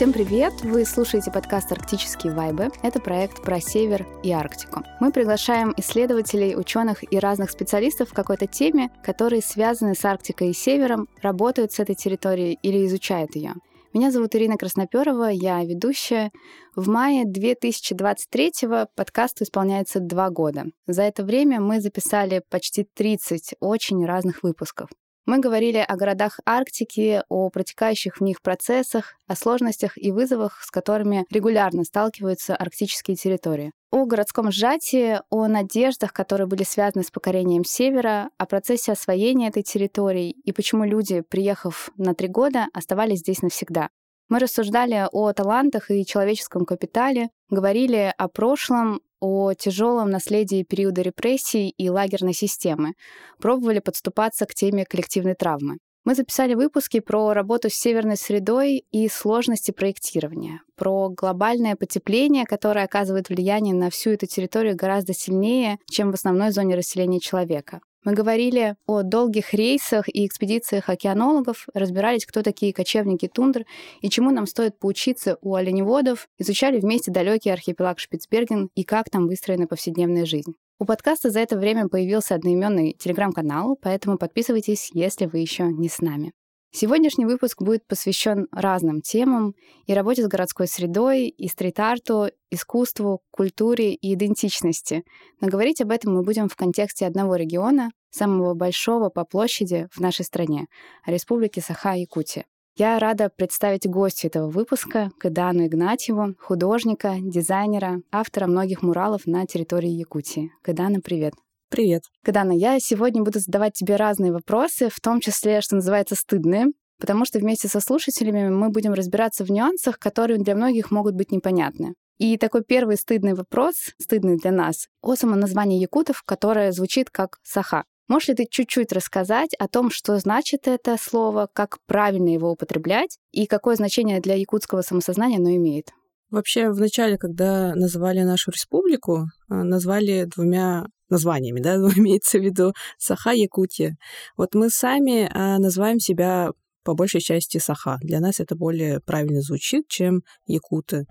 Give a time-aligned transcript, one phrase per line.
[0.00, 0.54] Всем привет!
[0.62, 2.70] Вы слушаете подкаст «Арктические вайбы».
[2.82, 4.82] Это проект про Север и Арктику.
[4.98, 10.52] Мы приглашаем исследователей, ученых и разных специалистов в какой-то теме, которые связаны с Арктикой и
[10.54, 13.52] Севером, работают с этой территорией или изучают ее.
[13.92, 16.30] Меня зовут Ирина Красноперова, я ведущая.
[16.74, 18.52] В мае 2023
[18.96, 20.64] подкасту исполняется два года.
[20.86, 24.88] За это время мы записали почти 30 очень разных выпусков.
[25.30, 30.72] Мы говорили о городах Арктики, о протекающих в них процессах, о сложностях и вызовах, с
[30.72, 33.70] которыми регулярно сталкиваются арктические территории.
[33.92, 39.62] О городском сжатии, о надеждах, которые были связаны с покорением Севера, о процессе освоения этой
[39.62, 43.90] территории и почему люди, приехав на три года, оставались здесь навсегда.
[44.28, 51.68] Мы рассуждали о талантах и человеческом капитале, говорили о прошлом, о тяжелом наследии периода репрессий
[51.68, 52.94] и лагерной системы,
[53.38, 55.76] пробовали подступаться к теме коллективной травмы.
[56.04, 62.86] Мы записали выпуски про работу с северной средой и сложности проектирования, про глобальное потепление, которое
[62.86, 67.80] оказывает влияние на всю эту территорию гораздо сильнее, чем в основной зоне расселения человека.
[68.02, 73.66] Мы говорили о долгих рейсах и экспедициях океанологов, разбирались, кто такие кочевники тундр
[74.00, 79.26] и чему нам стоит поучиться у оленеводов, изучали вместе далекий архипелаг Шпицберген и как там
[79.26, 80.54] выстроена повседневная жизнь.
[80.78, 86.00] У подкаста за это время появился одноименный телеграм-канал, поэтому подписывайтесь, если вы еще не с
[86.00, 86.32] нами.
[86.72, 89.54] Сегодняшний выпуск будет посвящен разным темам
[89.86, 95.04] и работе с городской средой, и стрит-арту, искусству, культуре и идентичности.
[95.40, 100.00] Но говорить об этом мы будем в контексте одного региона, самого большого по площади в
[100.00, 100.66] нашей стране—
[101.06, 102.44] Республики Саха-Якутия.
[102.76, 109.90] Я рада представить гостя этого выпуска, Кадану Игнатьеву, художника, дизайнера, автора многих муралов на территории
[109.90, 110.52] Якутии.
[110.62, 111.34] Кадана, привет!
[111.70, 112.02] Привет.
[112.24, 116.66] Кадана, я сегодня буду задавать тебе разные вопросы, в том числе, что называется, стыдные,
[116.98, 121.30] потому что вместе со слушателями мы будем разбираться в нюансах, которые для многих могут быть
[121.30, 121.94] непонятны.
[122.18, 127.84] И такой первый стыдный вопрос, стыдный для нас, о самоназвании якутов, которое звучит как «саха».
[128.08, 133.16] Можешь ли ты чуть-чуть рассказать о том, что значит это слово, как правильно его употреблять
[133.30, 135.92] и какое значение для якутского самосознания оно имеет?
[136.30, 142.72] Вообще, в начале, когда называли нашу республику, э, назвали двумя названиями, да, имеется в виду
[142.98, 143.96] Саха, Якутия.
[144.36, 146.50] Вот мы сами а, называем себя
[146.84, 147.98] по большей части Саха.
[148.00, 151.04] Для нас это более правильно звучит, чем Якуты.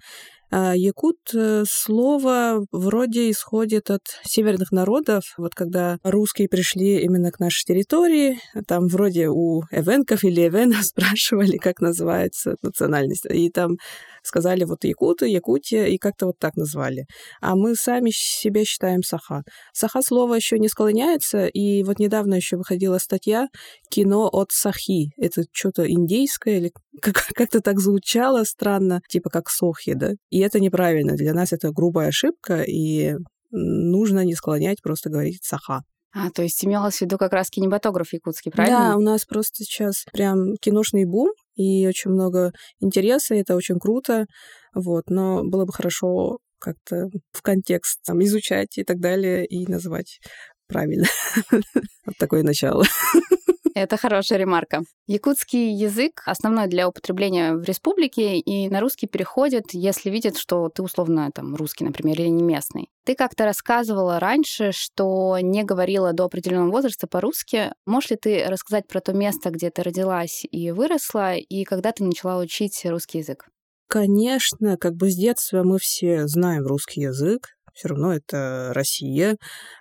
[0.51, 5.33] А якут э, слово вроде исходит от северных народов.
[5.37, 11.57] Вот когда русские пришли именно к нашей территории, там вроде у эвенков или эвенов спрашивали,
[11.57, 13.25] как называется национальность.
[13.29, 13.77] И там
[14.23, 17.05] сказали вот якуты, Якутия, и как-то вот так назвали.
[17.41, 19.43] А мы сами себя считаем саха.
[19.73, 23.47] Саха слово еще не склоняется, и вот недавно еще выходила статья
[23.89, 25.11] «Кино от сахи».
[25.17, 26.71] Это что-то индейское или
[27.01, 30.11] как-то так звучало странно, типа как сохи, да?
[30.39, 31.15] Это неправильно.
[31.15, 33.15] Для нас это грубая ошибка, и
[33.51, 35.81] нужно не склонять, просто говорить саха.
[36.11, 38.91] А, то есть имелось в виду как раз кинематограф якутский, правильно?
[38.91, 43.79] Да, у нас просто сейчас прям киношный бум, и очень много интереса, и это очень
[43.79, 44.25] круто,
[44.73, 50.19] вот, но было бы хорошо как-то в контекст там, изучать и так далее, и называть
[50.67, 51.07] правильно.
[52.05, 52.85] Вот такое начало.
[53.73, 54.83] Это хорошая ремарка.
[55.07, 60.83] Якутский язык основной для употребления в республике, и на русский переходит, если видят, что ты
[60.83, 62.89] условно там русский, например, или не местный.
[63.05, 67.71] Ты как-то рассказывала раньше, что не говорила до определенного возраста по-русски.
[67.85, 72.03] Можешь ли ты рассказать про то место, где ты родилась и выросла, и когда ты
[72.03, 73.47] начала учить русский язык?
[73.89, 79.37] Конечно, как бы с детства мы все знаем русский язык, все равно это Россия,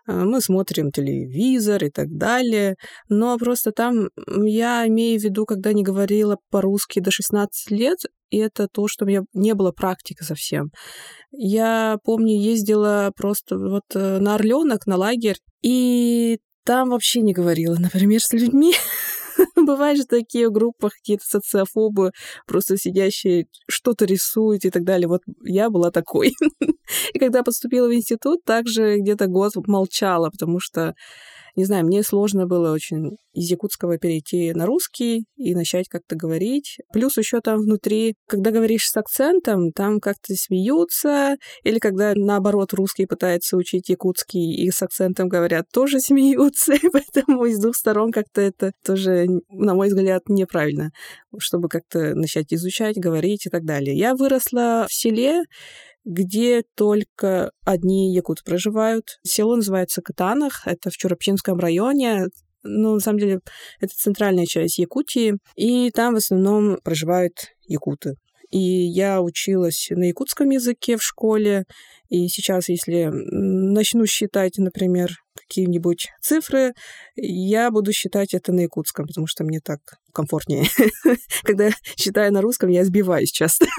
[0.07, 2.77] а, мы смотрим телевизор и так далее,
[3.09, 7.99] но просто там я имею в виду, когда не говорила по-русски до 16 лет,
[8.31, 10.71] и это то, что у меня не было практики совсем.
[11.33, 17.77] Я помню, ездила просто вот э, на Орленок, на лагерь, и там вообще не говорила,
[17.79, 18.75] например, с людьми.
[19.57, 22.13] Бывают же такие в группах какие-то социофобы,
[22.47, 25.09] просто сидящие, что-то рисуют и так далее.
[25.09, 26.35] Вот я была такой.
[27.15, 30.95] И когда поступила в институт, также где-то год молчала, потому что
[31.59, 36.79] не знаю, мне сложно было очень из якутского перейти на русский и начать как-то говорить.
[36.93, 43.07] Плюс еще там внутри, когда говоришь с акцентом, там как-то смеются, или когда наоборот русский
[43.07, 48.71] пытается учить якутский и с акцентом говорят, тоже смеются, поэтому из двух сторон как-то это
[48.85, 50.93] тоже, на мой взгляд, неправильно,
[51.39, 53.99] чтобы как-то начать изучать, говорить и так далее.
[53.99, 55.43] Я выросла в селе,
[56.05, 59.19] где только одни якуты проживают.
[59.23, 62.27] Село называется Катанах, это в Чурапчинском районе,
[62.63, 63.41] ну, на самом деле,
[63.81, 67.35] это центральная часть Якутии, и там в основном проживают
[67.67, 68.15] якуты.
[68.51, 71.65] И я училась на якутском языке в школе.
[72.09, 75.11] И сейчас, если начну считать, например,
[75.49, 76.75] какие-нибудь цифры,
[77.17, 79.81] я буду считать это на якутском, потому что мне так
[80.13, 80.67] комфортнее.
[81.43, 83.67] Когда я считаю на русском, я сбиваюсь часто.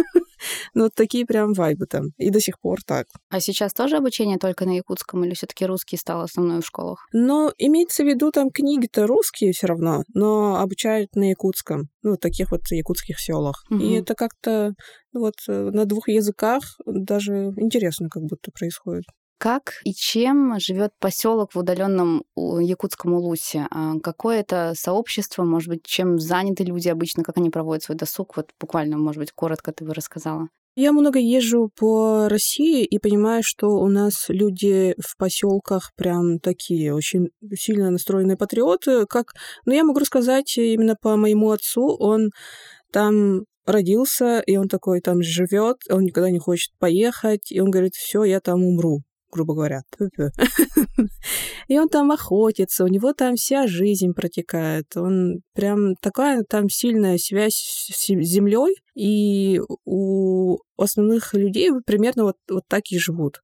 [0.74, 2.12] Ну, вот такие прям вайбы там.
[2.18, 3.08] И до сих пор так.
[3.30, 7.08] А сейчас тоже обучение только на якутском или все таки русский стал основной в школах?
[7.12, 11.90] Ну, имеется в виду, там книги-то русские все равно, но обучают на якутском.
[12.04, 13.66] Ну, в таких вот якутских селах.
[13.70, 13.80] Угу.
[13.80, 14.74] И это как-то
[15.14, 19.06] вот э, на двух языках даже интересно как будто происходит.
[19.40, 23.68] Как и чем живет поселок в удаленном якутском Улусе?
[23.72, 28.36] А какое это сообщество, может быть, чем заняты люди обычно, как они проводят свой досуг?
[28.36, 30.50] Вот буквально, может быть, коротко ты бы рассказала.
[30.76, 36.94] Я много езжу по России и понимаю, что у нас люди в поселках прям такие
[36.94, 39.06] очень сильно настроенные патриоты.
[39.06, 39.34] Как,
[39.66, 41.96] ну, я могу рассказать именно по моему отцу.
[41.98, 42.32] Он
[42.92, 47.94] там родился, и он такой там живет, он никогда не хочет поехать, и он говорит,
[47.96, 49.82] все, я там умру грубо говоря.
[51.68, 54.96] И он там охотится, у него там вся жизнь протекает.
[54.96, 62.64] Он прям такая там сильная связь с землей, и у основных людей примерно вот, вот
[62.68, 63.42] так и живут.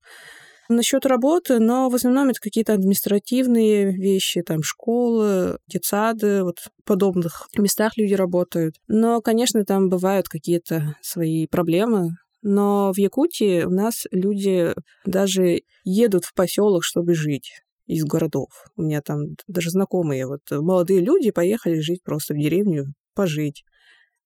[0.67, 7.47] Насчет работы, но в основном это какие-то административные вещи, там школы, детсады, вот в подобных
[7.55, 8.75] местах люди работают.
[8.88, 12.17] Но, конечно, там бывают какие-то свои проблемы,
[12.47, 17.51] но в Якутии у нас люди даже едут в поселок, чтобы жить
[17.88, 18.50] из городов.
[18.75, 23.63] У меня там даже знакомые вот молодые люди поехали жить просто в деревню, пожить,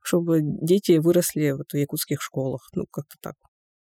[0.02, 2.70] чтобы дети выросли вот в якутских школах.
[2.74, 3.36] Ну, как-то так.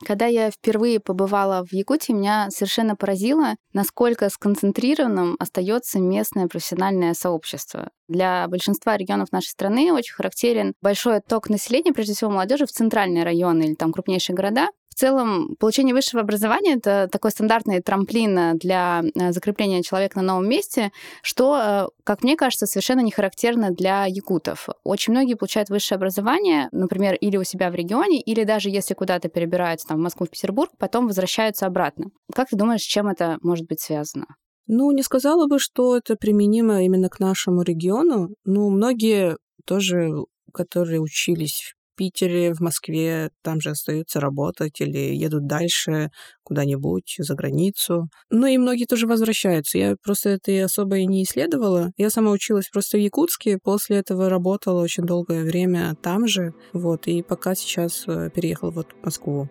[0.06, 7.89] Когда я впервые побывала в Якутии, меня совершенно поразило, насколько сконцентрированным остается местное профессиональное сообщество.
[8.07, 13.24] Для большинства регионов нашей страны очень характерен большой отток населения, прежде всего молодежи, в центральные
[13.24, 14.69] районы или там крупнейшие города,
[15.01, 20.92] целом, получение высшего образования— это такой стандартный трамплин для э, закрепления человека на новом месте,
[21.24, 24.69] что, э, как мне кажется, совершенно не характерно для якутов.
[24.83, 29.27] Очень многие получают высшее образование, например, или у себя в регионе, или даже если куда-то
[29.27, 32.12] перебираются там, в Москву, в Петербург, потом возвращаются обратно.
[32.31, 34.27] Как ты думаешь, с чем это может быть связано?
[34.68, 38.30] Ну, не сказала бы, что это применимо именно к нашему региону.
[38.45, 40.12] Ну, многие тоже,
[40.53, 46.09] которые учились Питере, в Москве, там же остаются работать или едут дальше
[46.42, 48.09] куда-нибудь за границу.
[48.31, 49.77] Ну и многие тоже возвращаются.
[49.77, 51.92] Я просто это особо и не исследовала.
[51.98, 56.53] Я сама училась просто в Якутске, после этого работала очень долгое время там же.
[56.74, 59.48] Вот, и пока сейчас э, переехала вот в Москву.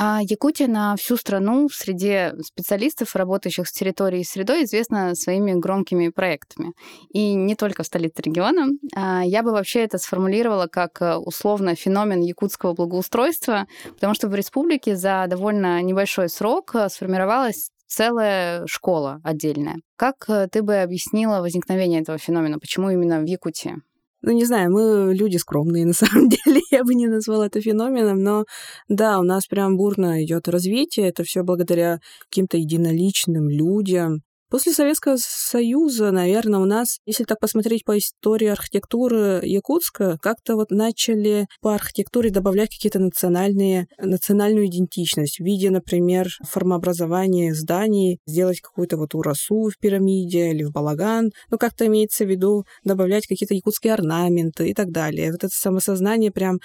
[0.00, 6.08] А Якутия на всю страну среди специалистов, работающих с территорией и средой, известна своими громкими
[6.10, 6.72] проектами.
[7.08, 8.68] И не только в столице региона.
[8.94, 14.36] А я бы вообще это сформулировала как э, условно феномен якутского благоустройства, потому что в
[14.36, 19.78] республике за довольно небольшой срок э, сформировалась целая школа отдельная.
[19.96, 22.60] Как э, ты бы объяснила возникновение этого феномена?
[22.60, 23.82] Почему именно в Якутии?
[24.22, 28.22] Ну, не знаю, мы люди скромные, на самом деле, я бы не назвала это феноменом,
[28.22, 28.44] но
[28.88, 35.16] да, у нас прям бурно идет развитие, это все благодаря каким-то единоличным людям, После Советского
[35.18, 41.74] Союза, наверное, у нас, если так посмотреть по истории архитектуры Якутска, как-то вот начали по
[41.74, 49.68] архитектуре добавлять какие-то национальные, национальную идентичность в виде, например, формообразования зданий, сделать какую-то вот урасу
[49.68, 54.72] в пирамиде или в балаган, ну, как-то имеется в виду добавлять какие-то якутские орнаменты и
[54.72, 55.30] так далее.
[55.30, 56.58] Вот это самосознание прям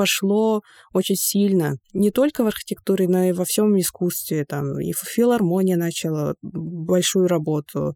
[0.00, 0.62] пошло
[0.94, 1.74] очень сильно.
[1.92, 4.46] Не только в архитектуре, но и во всем искусстве.
[4.46, 7.94] Там и филармония начала большую работу.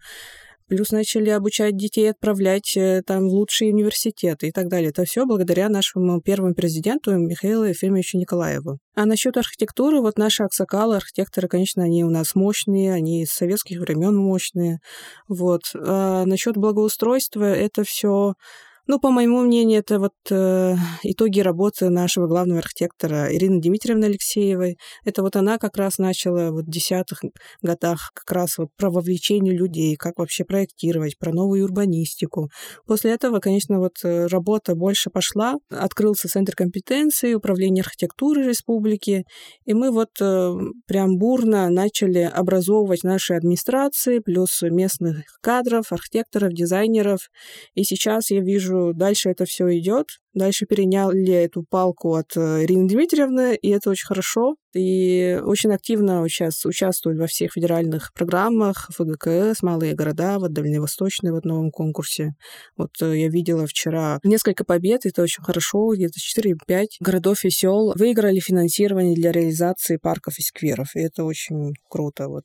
[0.68, 4.90] Плюс начали обучать детей, отправлять э, там в лучшие университеты и так далее.
[4.90, 8.78] Это все благодаря нашему первому президенту Михаилу Ефремовичу Николаеву.
[8.94, 13.80] А насчет архитектуры, вот наши аксакалы, архитекторы, конечно, они у нас мощные, они из советских
[13.80, 14.80] времен мощные.
[15.26, 15.62] Вот.
[15.74, 18.34] А насчет благоустройства, это все
[18.86, 24.76] ну, по моему мнению, это вот э, итоги работы нашего главного архитектора Ирины Дмитриевны Алексеевой.
[25.06, 27.22] Это вот она как раз начала вот в десятых
[27.62, 32.50] годах как раз вот про вовлечение людей, как вообще проектировать, про новую урбанистику.
[32.86, 35.54] После этого, конечно, вот э, работа больше пошла.
[35.70, 39.24] Открылся Центр компетенции управления архитектуры республики,
[39.64, 40.52] и мы вот э,
[40.86, 47.20] прям бурно начали образовывать наши администрации, плюс местных кадров, архитекторов, дизайнеров.
[47.74, 50.06] И сейчас я вижу вижу, дальше это все идет.
[50.34, 54.56] Дальше переняли эту палку от э, Ирины Дмитриевны, и это очень хорошо.
[54.74, 61.44] И очень активно сейчас участвуют во всех федеральных программах ФГКС, малые города, вот Дальневосточный вот
[61.44, 62.34] новом конкурсе.
[62.76, 67.92] Вот э, я видела вчера несколько побед, это очень хорошо, где-то 4-5 городов и сел
[67.96, 72.28] выиграли финансирование для реализации парков и скверов, и это очень круто.
[72.28, 72.44] Вот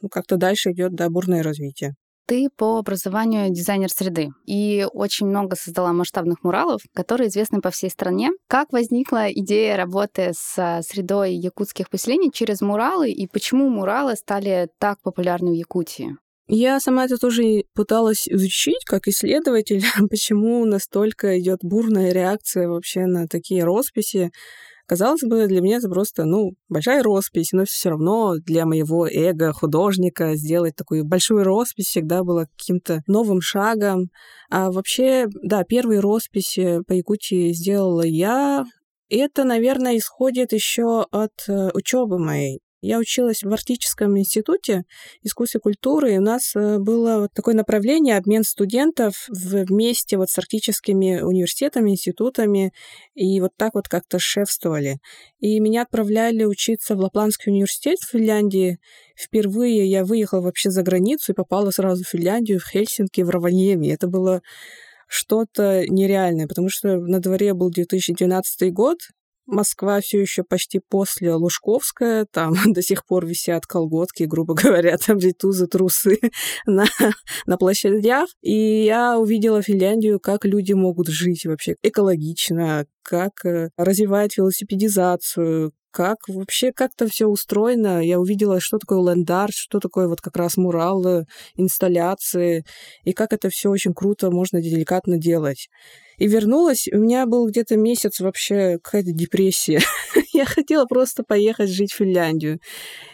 [0.00, 1.96] ну, как-то дальше идет да, бурное развитие.
[2.26, 7.90] Ты по образованию дизайнер среды и очень много создала масштабных муралов, которые известны по всей
[7.90, 8.30] стране.
[8.48, 15.00] Как возникла идея работы с средой якутских поселений через муралы и почему муралы стали так
[15.02, 16.16] популярны в Якутии?
[16.46, 23.26] Я сама это тоже пыталась изучить как исследователь, почему настолько идет бурная реакция вообще на
[23.26, 24.30] такие росписи.
[24.86, 29.52] Казалось бы, для меня это просто, ну, большая роспись, но все равно для моего эго
[29.52, 34.10] художника сделать такую большую роспись всегда было каким-то новым шагом.
[34.50, 38.64] А вообще, да, первые росписи по Якутии сделала я.
[39.08, 42.60] Это, наверное, исходит еще от э, учебы моей.
[42.84, 44.84] Я училась в Арктическом институте
[45.22, 50.28] искусства и культуры, и у нас э, было вот такое направление обмен студентов вместе вот
[50.28, 52.72] с арктическими университетами, институтами,
[53.14, 54.98] и вот так вот как-то шефствовали.
[55.40, 58.78] И меня отправляли учиться в Лапландский университет в Финляндии.
[59.16, 63.94] Впервые я выехала вообще за границу и попала сразу в Финляндию, в Хельсинки, в Раваньеми.
[63.94, 64.42] Это было
[65.08, 68.98] что-то нереальное, потому что на дворе был 2012 год,
[69.46, 75.18] Москва все еще почти после Лужковская, там до сих пор висят колготки, грубо говоря, там
[75.18, 76.18] ритузы, трусы
[76.66, 76.86] на,
[77.46, 78.28] на площадях.
[78.42, 86.18] И я увидела Финляндию, как люди могут жить вообще экологично, как э, развивает велосипедизацию, как
[86.26, 88.04] вообще как-то все устроено.
[88.04, 92.64] Я увидела, что такое лендар, что такое вот как раз муралы, инсталляции,
[93.04, 95.68] и как это все очень круто можно деликатно делать.
[96.18, 99.80] И вернулась, у меня был где-то месяц вообще какая-то депрессия.
[100.32, 102.58] Я хотела просто поехать жить в Финляндию.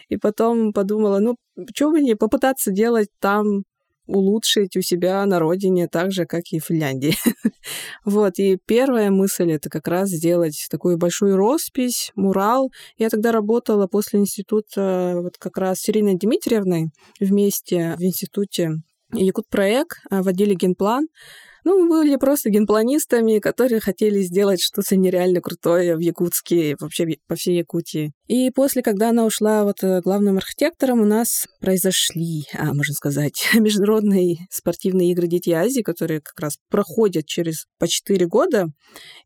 [0.09, 1.35] И потом подумала, ну,
[1.75, 3.61] что бы не попытаться делать там
[4.07, 7.15] улучшить у себя на родине так же, как и в Финляндии.
[8.05, 12.71] вот, и первая мысль— это как раз сделать такую большую роспись, мурал.
[12.97, 16.89] Я тогда работала после института вот как раз с Ириной Дмитриевной
[17.19, 18.71] вместе в институте
[19.13, 21.07] Якут-проект в отделе генплан.
[21.63, 27.35] Ну, мы были просто генпланистами, которые хотели сделать что-то нереально крутое в Якутске, вообще по
[27.35, 28.13] всей Якутии.
[28.31, 33.49] И после, когда она ушла вот э, главным архитектором, у нас произошли, а, можно сказать,
[33.59, 38.67] международные спортивные игры Дети Азии, которые как раз проходят через по 4 года.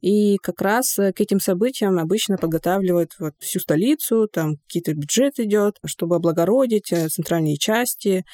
[0.02, 5.38] И как раз э, к этим событиям обычно подготавливают вот всю столицу, там какие-то бюджет
[5.38, 8.26] идет, чтобы облагородить э, центральные части.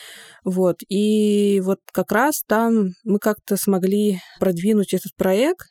[0.46, 0.78] Вот.
[0.88, 5.68] И вот как раз там мы как-то смогли продвинуть этот проект.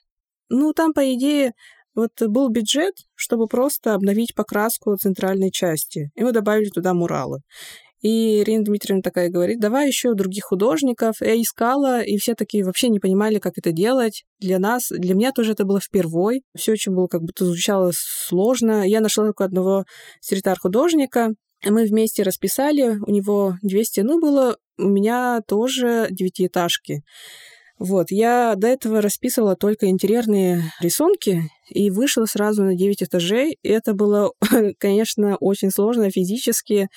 [0.51, 1.53] Ну, там, по идее,
[1.95, 6.11] вот был бюджет, чтобы просто обновить покраску центральной части.
[6.15, 7.41] И мы добавили туда муралы.
[8.01, 11.17] И Ирина Дмитриевна такая говорит, давай еще других художников.
[11.21, 14.25] Я искала, и все такие вообще не понимали, как это делать.
[14.39, 16.43] Для нас, для меня тоже это было впервой.
[16.57, 18.89] Все очень было как будто звучало сложно.
[18.89, 19.85] Я нашла только одного
[20.21, 21.35] стрит-художника.
[21.63, 27.03] Мы вместе расписали, у него две стены было, у меня тоже девятиэтажки.
[27.79, 33.59] Вот, я до этого расписывала только интерьерные рисунки и вышла сразу на 9 этажей.
[33.63, 34.33] Это было,
[34.79, 36.89] конечно, очень сложно физически,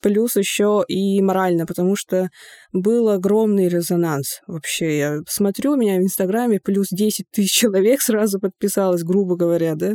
[0.00, 2.28] плюс еще и морально, потому что
[2.72, 4.40] был огромный резонанс.
[4.46, 9.74] Вообще, я смотрю, у меня в Инстаграме плюс 10 тысяч человек сразу подписалось, грубо говоря,
[9.74, 9.94] да.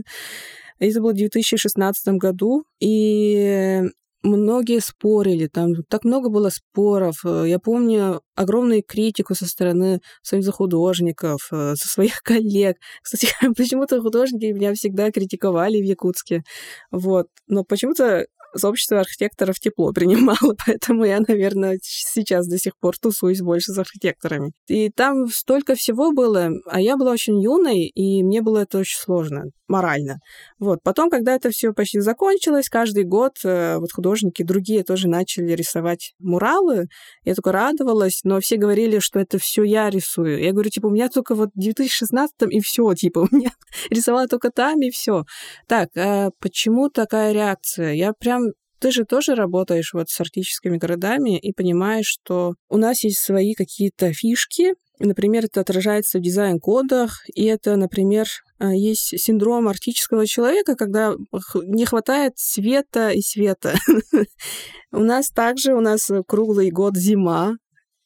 [0.80, 3.82] Это было в 2016 году, и
[4.26, 7.24] многие спорили, там так много было споров.
[7.26, 12.78] Э, я помню огромную критику со стороны Союза художников, э, со своих коллег.
[13.02, 13.28] Кстати,
[13.58, 16.44] почему-то художники меня всегда критиковали в Якутске.
[16.92, 17.28] Вот.
[17.48, 18.26] Но почему-то
[18.56, 24.52] сообщество архитекторов тепло принимало, поэтому я, наверное, сейчас до сих пор тусуюсь больше с архитекторами.
[24.68, 29.00] И там столько всего было, а я была очень юной, и мне было это очень
[29.00, 30.20] сложно морально.
[30.60, 30.80] Вот.
[30.84, 36.14] Потом, когда это все почти закончилось, каждый год э, вот художники другие тоже начали рисовать
[36.20, 36.88] муралы.
[37.24, 40.42] Я только радовалась, но все говорили, что это все я рисую.
[40.42, 43.52] Я говорю, типа, у меня только вот в 2016 и все, типа, у меня
[43.90, 45.24] рисовала только там и все.
[45.68, 47.94] Так, а почему такая реакция?
[47.94, 48.45] Я прям
[48.86, 53.56] ты же тоже работаешь вот с арктическими городами и понимаешь, что у нас есть свои
[53.56, 58.28] какие-то фишки, Например, это отражается в дизайн-кодах, и это, например,
[58.60, 61.16] э, есть синдром арктического человека, когда
[61.66, 63.76] не хватает света и света.
[64.94, 67.56] У нас также, у нас круглый год зима,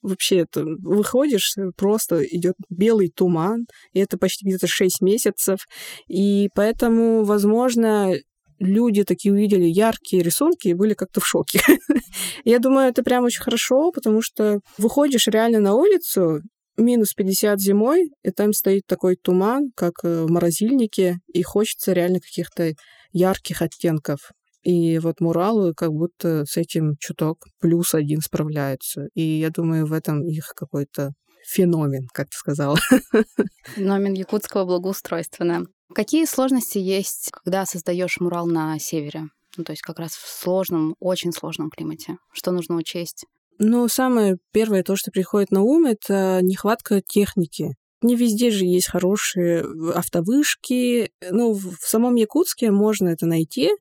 [0.02, 5.60] вообще это выходишь, просто идет белый туман, и это почти где-то 6 месяцев.
[6.08, 8.14] И поэтому, возможно,
[8.60, 11.62] люди такие увидели яркие рисунки и были как-то в шоке.
[12.46, 16.42] Я думаю, это прям очень хорошо, потому что выходишь реально на улицу,
[16.78, 22.20] минус 50 зимой, и там стоит такой туман, как э, в морозильнике, и хочется реально
[22.20, 22.74] каких-то
[23.12, 24.32] ярких оттенков.
[24.64, 29.08] И вот Муралы как будто с этим чуток плюс один справляются.
[29.14, 31.12] И я думаю, в этом их какой-то
[31.48, 32.78] феномен, как ты сказала.
[33.76, 35.62] Феномен якутского благоустройства, да.
[35.94, 39.30] Какие сложности есть, когда создаешь мурал на севере?
[39.58, 42.18] Ну, то есть как раз в сложном, очень сложном климате.
[42.32, 43.26] Что нужно учесть?
[43.58, 47.76] Ну, самое первое, то, что приходит на ум, это нехватка техники.
[48.02, 51.12] Не везде же есть хорошие автовышки.
[51.30, 53.72] Ну, в самом Якутске можно это найти,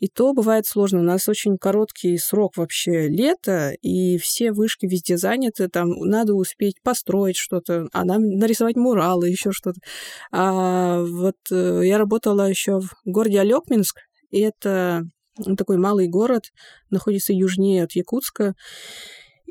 [0.00, 1.00] и то бывает сложно.
[1.00, 5.68] У нас очень короткий срок вообще лета, и все вышки везде заняты.
[5.68, 9.78] Там надо успеть построить что-то, а нам нарисовать муралы, еще что-то.
[10.32, 13.98] А вот э, я работала еще в городе Алекминск,
[14.30, 15.04] и это
[15.58, 16.44] такой малый город,
[16.88, 18.54] находится южнее от Якутска.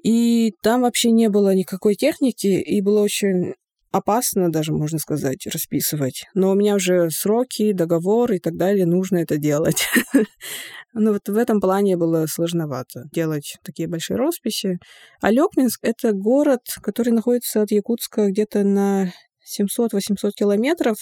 [0.04, 3.54] И там вообще не было никакой техники, и было очень
[3.92, 6.26] опасно даже, можно сказать, расписывать.
[6.34, 9.88] Но у меня уже сроки, договор и так далее, нужно это делать.
[10.94, 14.80] Но вот в этом плане было сложновато делать такие большие росписи.
[15.22, 19.12] А Лёкминск— это город, который находится от Якутска где-то на
[19.60, 20.98] 700-800 километров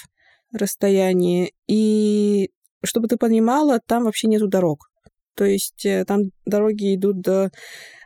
[0.51, 1.53] расстоянии.
[1.67, 2.49] И
[2.83, 4.89] чтобы ты понимала, там вообще нету дорог.
[5.37, 7.51] То есть э, там дороги идут до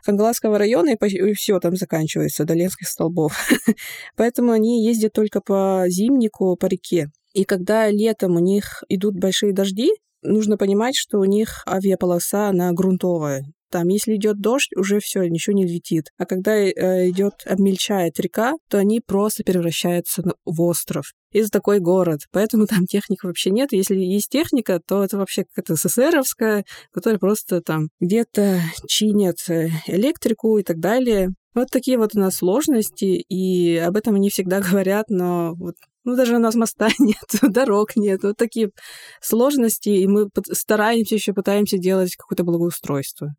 [0.04, 3.34] Хангаласского района, и все там заканчивается, до Ленских столбов.
[4.16, 7.06] Поэтому они ездят только по зимнику, по реке.
[7.32, 9.90] И когда летом у них идут большие дожди,
[10.22, 13.44] нужно понимать, что у них авиаполоса, она грунтовая.
[13.72, 16.10] Там, если идет дождь, уже все, ничего не летит.
[16.18, 21.14] А когда э, идет, обмельчает река, то они просто превращаются в остров.
[21.32, 22.20] И такой город.
[22.32, 23.72] Поэтому там техники вообще нет.
[23.72, 30.58] Если есть техника, то это вообще какая-то СССРовская, которая просто там где-то чинят э, электрику
[30.58, 31.30] и так далее.
[31.54, 36.16] Вот такие вот у нас сложности, и об этом они всегда говорят, но вот ну,
[36.16, 38.22] даже у нас моста нет, дорог нет.
[38.22, 38.70] Вот такие
[39.22, 43.34] сложности, и мы стараемся еще, пытаемся делать какое-то благоустройство.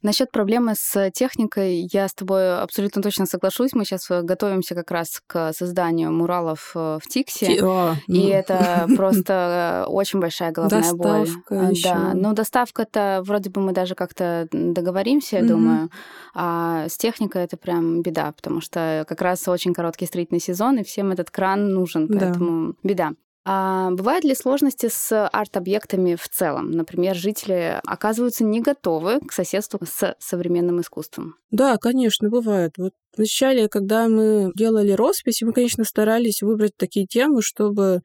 [0.00, 3.72] Насчет проблемы с техникой я с тобой абсолютно точно соглашусь.
[3.72, 7.60] Мы сейчас э, готовимся как раз к созданию муралов э, в Тиксе.
[7.64, 8.28] О, и ну.
[8.28, 11.70] это просто э, очень большая головная доставка боль.
[11.72, 11.88] Еще.
[11.88, 15.46] Да, но доставка-то вроде бы мы даже как-то договоримся, я mm-hmm.
[15.48, 15.90] думаю.
[16.32, 20.84] А с техникой это прям беда, потому что как раз очень короткий строительный сезон, и
[20.84, 22.78] всем этот кран нужен, поэтому да.
[22.84, 23.12] беда.
[23.50, 26.70] А бывают ли сложности с арт-объектами в целом?
[26.70, 31.36] Например, жители оказываются не готовы к соседству с современным искусством.
[31.50, 32.74] Да, конечно, бывает.
[32.76, 38.02] Вот вначале, когда мы делали роспись, мы, конечно, старались выбрать такие темы, чтобы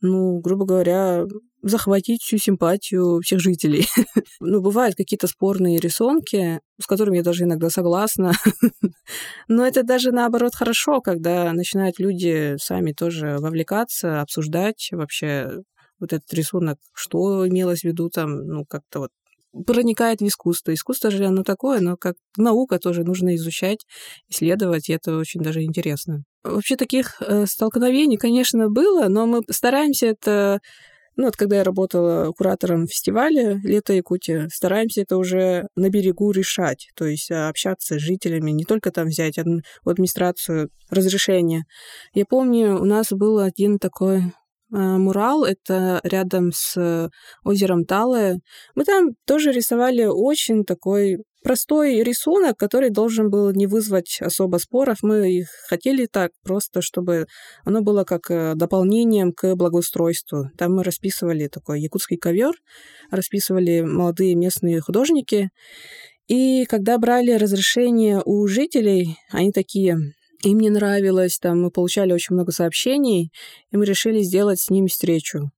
[0.00, 1.26] ну, грубо говоря,
[1.62, 3.86] захватить всю симпатию всех жителей.
[4.40, 8.32] ну, бывают какие-то спорные рисунки, с которыми я даже иногда согласна.
[9.48, 15.62] Но это даже наоборот хорошо, когда начинают люди сами тоже вовлекаться, обсуждать вообще
[16.00, 19.10] вот этот рисунок, что имелось в виду там, ну, как-то вот
[19.66, 20.72] проникает в искусство.
[20.72, 23.86] Искусство же оно такое, но как наука тоже нужно изучать,
[24.28, 26.24] исследовать, и это очень даже интересно.
[26.42, 30.60] Вообще таких э, столкновений, конечно, было, но мы стараемся это
[31.16, 36.88] ну, вот когда я работала куратором фестиваля «Лето Якутия», стараемся это уже на берегу решать,
[36.96, 41.64] то есть а, общаться с жителями, не только там взять в администрацию разрешение.
[42.14, 44.32] Я помню, у нас был один такой
[44.72, 47.10] мурал, это рядом с
[47.44, 48.40] озером Талое.
[48.74, 54.98] Мы там тоже рисовали очень такой простой рисунок, который должен был не вызвать особо споров.
[55.02, 57.26] Мы их хотели так, просто чтобы
[57.64, 60.50] оно было как э, дополнением к благоустройству.
[60.56, 62.54] Там мы расписывали такой якутский ковер,
[63.10, 65.50] расписывали молодые местные художники.
[66.28, 69.98] И когда брали разрешение у жителей, они такие,
[70.42, 73.32] им не нравилось, там мы получали очень много сообщений,
[73.70, 75.50] и мы решили сделать с ними встречу.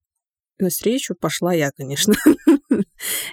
[0.58, 2.14] На встречу пошла я, конечно.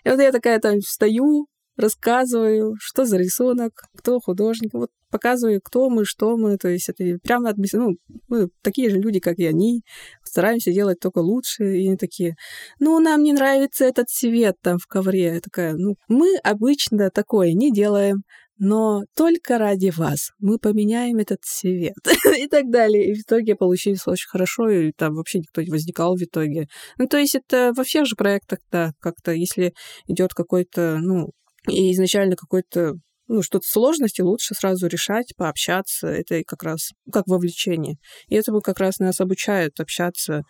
[0.04, 5.90] И вот я такая там встаю, рассказываю, что за рисунок, кто художник, вот показываю, кто
[5.90, 9.46] мы, что мы, то есть это прямо от ну, мы такие же люди, как и
[9.46, 9.84] они,
[10.24, 12.36] стараемся делать только лучше, и они такие,
[12.80, 17.54] ну, нам не нравится этот цвет там в ковре, я такая, ну, мы обычно такое
[17.54, 18.24] не делаем,
[18.64, 21.96] но только ради вас мы поменяем этот цвет
[22.38, 23.10] и так далее.
[23.10, 26.68] И в итоге получилось очень хорошо, и там вообще никто не возникал в итоге.
[27.00, 29.74] Ну, то есть это во всех же проектах, да, как-то, если
[30.06, 31.32] идет какой-то, ну,
[31.68, 32.94] и изначально какой-то
[33.28, 36.08] ну, что-то сложности лучше сразу решать, пообщаться.
[36.08, 37.96] Это как раз как вовлечение.
[38.28, 40.44] И этому как раз нас обучают общаться,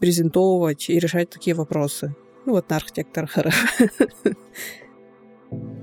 [0.00, 2.12] презентовать и решать такие вопросы.
[2.44, 3.54] Ну, вот на архитекторах.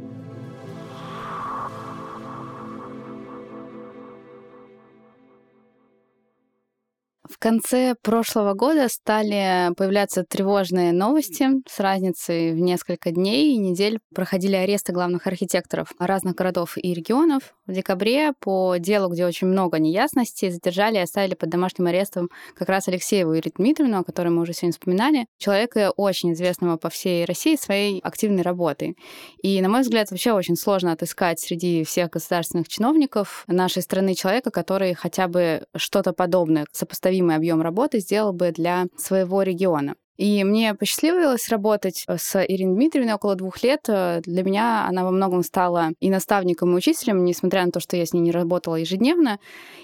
[7.29, 13.99] В конце прошлого года стали появляться тревожные новости с разницей в несколько дней и недель.
[14.15, 17.53] Проходили аресты главных архитекторов разных городов и регионов.
[17.67, 22.67] В декабре по делу, где очень много неясностей, задержали и оставили под домашним арестом как
[22.67, 27.25] раз Алексееву Ирину Дмитриевну, о которой мы уже сегодня вспоминали, человека очень известного по всей
[27.25, 28.97] России своей активной работой.
[29.43, 34.49] И, на мой взгляд, вообще очень сложно отыскать среди всех государственных чиновников нашей страны человека,
[34.49, 39.95] который хотя бы что-то подобное, сопоставимое необходимый объем работы сделал бы для своего региона.
[40.19, 43.85] И мне посчастливилось работать э, с Ириной Дмитриевной около двух лет.
[43.87, 47.95] Э, для меня она во многом стала и наставником, и учителем, несмотря на то, что
[47.95, 49.39] я с ней не работала ежедневно.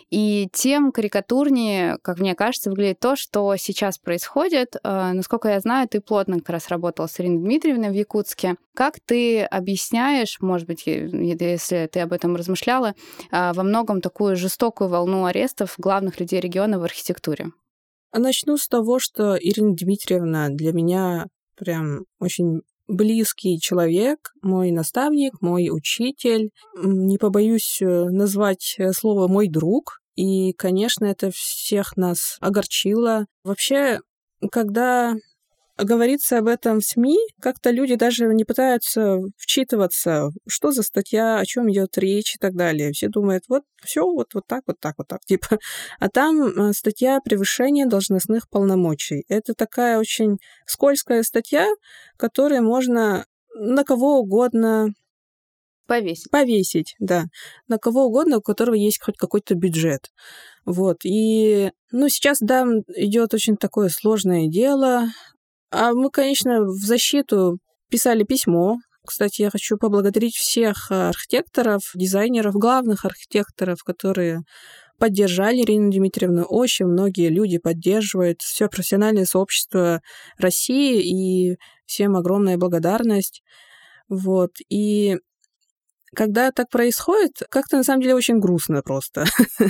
[0.10, 4.76] И тем карикатурнее, как мне кажется, выглядит то, что сейчас происходит.
[4.84, 8.58] Э, насколько я знаю, ты плотно как раз работала с Ириной Дмитриевной в Якутске.
[8.74, 12.94] Как ты объясняешь, может быть, если ты об этом размышляла,
[13.32, 17.52] во многом такую жестокую волну арестов главных людей региона в архитектуре?
[18.16, 25.42] А начну с того, что Ирина Дмитриевна для меня прям очень близкий человек, мой наставник,
[25.42, 26.52] мой учитель.
[26.82, 30.00] Не побоюсь э, назвать э, слово «мой друг».
[30.16, 33.26] И, конечно, это всех нас огорчило.
[33.44, 34.00] Вообще,
[34.50, 35.16] когда
[35.78, 41.46] говорится об этом в СМИ, как-то люди даже не пытаются вчитываться, что за статья, о
[41.46, 42.92] чем идет речь и так далее.
[42.92, 45.60] Все думают, вот все вот, вот так, вот так, вот так, типа.
[46.00, 49.26] А там э, статья превышения должностных полномочий.
[49.28, 51.68] Это такая очень скользкая статья,
[52.18, 54.94] которой можно на кого угодно
[55.88, 56.32] Повесить.
[56.32, 57.26] Повесить, да.
[57.68, 60.12] На кого угодно, у которого есть хоть какой-то бюджет.
[60.66, 61.02] Вот.
[61.04, 65.06] И, ну, сейчас, да, идет очень такое сложное дело.
[65.72, 68.78] А мы, конечно, в защиту писали письмо.
[69.06, 74.42] Кстати, я хочу поблагодарить всех архитекторов, дизайнеров, главных архитекторов, которые
[74.98, 76.44] поддержали Ирину Дмитриевну.
[76.44, 80.02] Очень многие люди поддерживают все профессиональное сообщество
[80.38, 81.02] России,
[81.52, 83.44] и всем огромная благодарность.
[84.10, 84.52] Вот.
[84.70, 85.18] И
[86.16, 89.26] когда так происходит, как-то на самом деле очень грустно просто.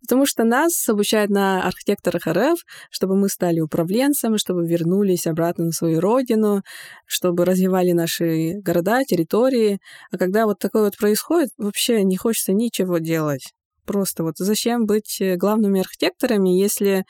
[0.00, 2.58] Потому что нас обучают на архитекторах РФ,
[2.90, 6.62] чтобы мы стали управленцами, чтобы вернулись обратно на свою родину,
[7.06, 9.78] чтобы развивали наши города, территории.
[10.10, 13.54] А когда вот такое вот происходит, вообще не хочется ничего делать.
[13.86, 17.04] Просто вот зачем быть главными архитекторами, если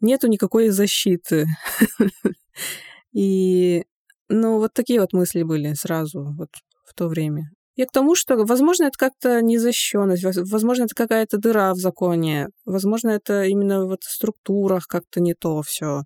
[0.00, 1.46] нету никакой защиты?
[3.12, 3.84] И,
[4.28, 6.50] ну, вот такие вот мысли были сразу вот
[6.84, 7.50] в то время.
[7.76, 13.10] Я к тому, что, возможно, это как-то незащищенность, возможно, это какая-то дыра в законе, возможно,
[13.10, 16.02] это именно вот в структурах как-то не то все.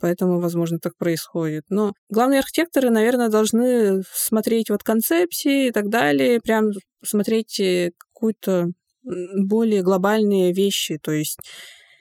[0.00, 1.62] Поэтому, возможно, так происходит.
[1.68, 6.70] Но главные архитекторы, наверное, должны смотреть вот концепции и так далее, прям
[7.04, 8.66] смотреть э, какую-то
[9.04, 11.38] более глобальные вещи, то есть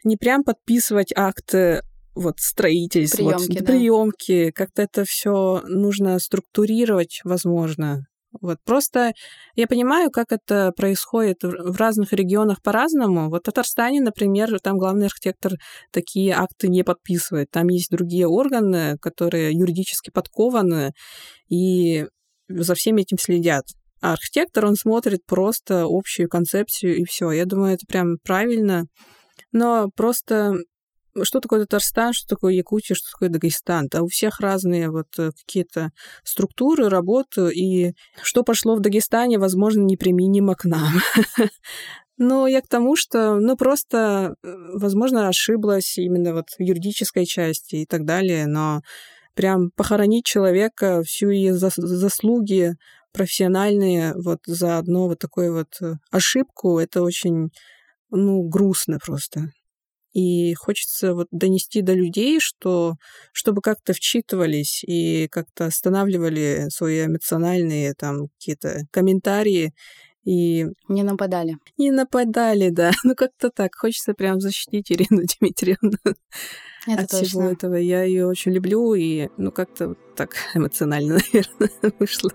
[0.03, 1.81] не прям подписывать акты
[2.15, 3.65] вот строительства, приемки, вот, да.
[3.65, 8.05] приемки, как-то это все нужно структурировать, возможно,
[8.39, 9.13] вот просто
[9.55, 13.29] я понимаю, как это происходит в разных регионах по-разному.
[13.29, 15.53] Вот в Татарстане, например, там главный архитектор
[15.91, 17.49] такие акты не подписывает.
[17.51, 20.93] Там есть другие органы, которые юридически подкованы
[21.49, 22.05] и
[22.47, 23.65] за всеми этим следят.
[24.01, 27.31] А архитектор, он смотрит просто общую концепцию и все.
[27.31, 28.85] Я думаю, это прям правильно.
[29.51, 30.55] Но просто
[31.23, 33.89] что такое Татарстан, что такое Якутия, что такое Дагестан.
[33.93, 35.91] А у всех разные вот э, какие-то
[36.23, 40.93] структуры, работы, и что пошло в Дагестане, возможно, неприменимо к нам.
[42.17, 47.77] Но я к тому, что, ну, просто, э, возможно, ошиблась именно вот в юридической части
[47.77, 48.81] и так далее, но
[49.33, 52.73] прям похоронить человека, всю ее заслуги
[53.11, 57.49] профессиональные вот за одну вот такую вот э, ошибку, это очень,
[58.09, 59.51] ну, грустно просто.
[60.13, 62.95] И хочется вот донести до людей, что
[63.31, 69.73] чтобы как-то вчитывались и как-то останавливали свои эмоциональные там какие-то комментарии
[70.23, 70.67] и...
[70.87, 71.57] Не нападали.
[71.77, 72.91] Не нападали, да.
[73.03, 73.75] Ну, как-то так.
[73.75, 75.97] Хочется прям защитить Ирину Дмитриевну
[76.87, 77.27] Это от точно.
[77.27, 77.75] всего этого.
[77.75, 82.31] Я ее очень люблю, и, ну, как-то вот так эмоционально, наверное, вышло.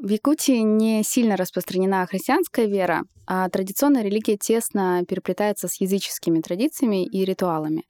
[0.00, 7.04] В Якутии не сильно распространена христианская вера, а традиционная религия тесно переплетается с языческими традициями
[7.04, 7.82] и ритуалами.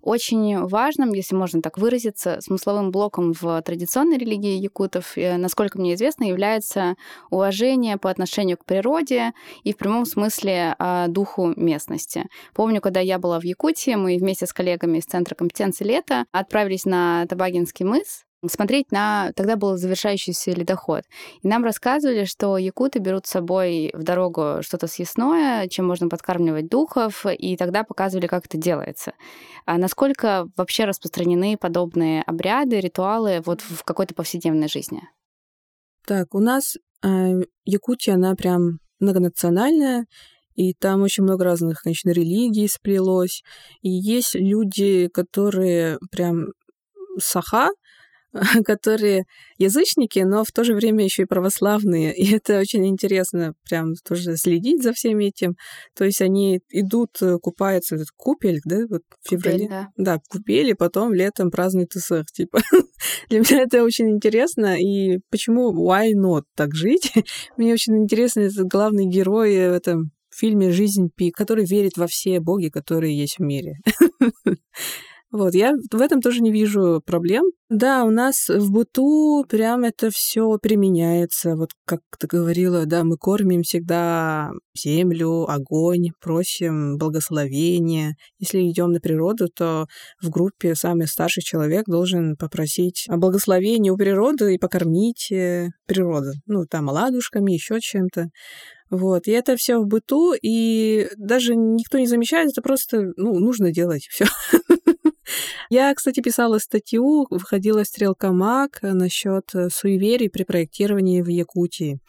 [0.00, 5.92] Очень важным, если можно так выразиться, смысловым блоком в традиционной религии якутов, э, насколько мне
[5.92, 6.94] известно, является
[7.28, 12.24] уважение по отношению к природе и в прямом смысле а, духу местности.
[12.54, 16.86] Помню, когда я была в Якутии, мы вместе с коллегами из Центра компетенции лета отправились
[16.86, 19.32] на Табагинский мыс, смотреть на...
[19.36, 21.04] Тогда был завершающийся ледоход.
[21.42, 26.68] И нам рассказывали, что якуты берут с собой в дорогу что-то съестное, чем можно подкармливать
[26.68, 29.12] духов, и тогда показывали, как это делается.
[29.66, 35.02] А насколько вообще распространены подобные обряды, ритуалы вот в какой-то повседневной жизни?
[36.06, 40.06] Так, у нас э, Якутия, она прям многонациональная,
[40.54, 43.42] и там очень много разных, конечно, религий сплелось.
[43.80, 46.48] И есть люди, которые прям
[47.18, 47.70] саха,
[48.64, 49.24] которые
[49.58, 52.14] язычники, но в то же время еще и православные.
[52.14, 55.56] И это очень интересно прям тоже следить за всем этим.
[55.96, 59.64] То есть они идут, э, купаются в этот купель, да, вот в феврале.
[59.64, 59.88] Купель, да.
[59.96, 62.60] да, купели, потом летом празднуют ИСР, типа.
[63.28, 64.76] Для меня это очень интересно.
[64.78, 67.12] И почему why not так жить?
[67.56, 72.40] Мне очень интересно этот главный герой в этом фильме «Жизнь Пи», который верит во все
[72.40, 73.74] боги, которые есть в мире.
[75.32, 77.44] Вот, я в этом тоже не вижу проблем.
[77.68, 81.54] Да, у нас в быту прям это все применяется.
[81.54, 88.16] Вот как ты говорила, да, мы кормим всегда землю, огонь, просим благословения.
[88.40, 89.86] Если идем на природу, то
[90.20, 96.32] в группе самый старший человек должен попросить благословения у природы и покормить э, природу.
[96.46, 98.30] Ну, там, ладушками, еще чем-то.
[98.90, 103.70] Вот, и это все в быту, и даже никто не замечает, это просто, ну, нужно
[103.70, 104.26] делать все.
[105.70, 112.00] Я, кстати, писала статью, выходила стрелка МАК насчет э, суеверий при проектировании в Якутии.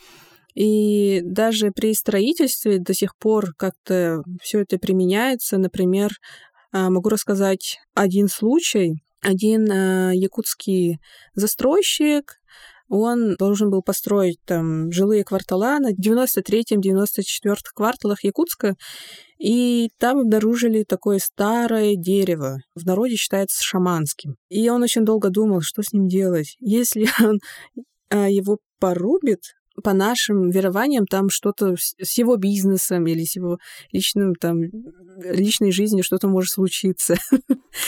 [0.55, 5.59] И даже при строительстве до сих пор как-то все это применяется.
[5.59, 6.09] Например,
[6.71, 9.03] а, могу рассказать один случай.
[9.21, 10.97] Один э, якутский
[11.35, 12.37] застройщик
[12.91, 18.75] он должен был построить там жилые квартала на 93-94 кварталах Якутска,
[19.39, 22.57] и там обнаружили такое старое дерево.
[22.75, 24.35] В народе считается шаманским.
[24.49, 26.57] И он очень долго думал, что с ним делать.
[26.59, 27.39] Если он
[28.09, 29.39] а, его порубит,
[29.81, 33.57] по нашим верованиям там что-то с его бизнесом или с его
[33.93, 34.63] личным там
[35.23, 37.15] личной жизнью что-то может случиться.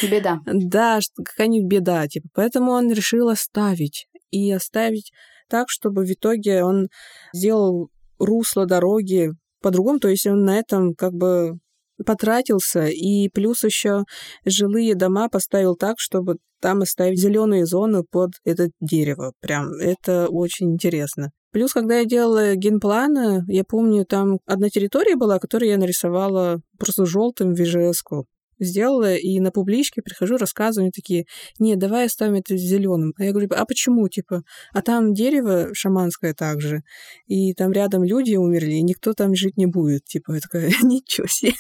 [0.02, 0.40] Беда.
[0.46, 2.30] Да, какая-нибудь беда, типа.
[2.34, 5.12] Поэтому он решил оставить и оставить
[5.50, 6.88] так, чтобы в итоге он
[7.34, 11.60] сделал русло дороги по-другому, то есть он на этом как бы
[12.06, 14.04] потратился, и плюс еще
[14.46, 19.34] жилые дома поставил так, чтобы там оставить зеленые зоны под это дерево.
[19.42, 21.32] Прям это очень интересно.
[21.52, 27.06] Плюс, когда я делала генпланы, я помню, там одна территория была, которую я нарисовала просто
[27.06, 28.26] желтым вижеску
[28.60, 31.26] сделала, и на публичке прихожу, рассказываю, они такие,
[31.60, 33.14] не, давай оставим это зеленым.
[33.18, 34.44] А я говорю, а почему, типа?
[34.74, 36.84] А там дерево шаманское также,
[37.28, 40.06] и там рядом люди умерли, и никто там жить не будет.
[40.06, 41.54] Типа, я такая, ничего себе.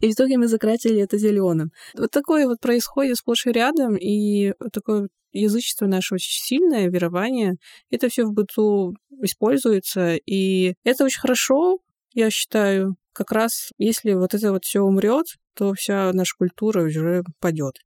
[0.00, 1.70] И в итоге мы закрасили это зеленым.
[1.96, 7.56] Вот такое вот происходит сплошь и рядом, и такое язычество наше очень сильное, верование,
[7.90, 11.78] это все в быту используется, и это очень хорошо,
[12.12, 17.22] я считаю, как раз если вот это вот все умрет, то вся наша культура уже
[17.40, 17.76] падет.